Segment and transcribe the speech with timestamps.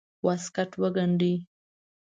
[0.25, 1.33] واسکټ وګنډي.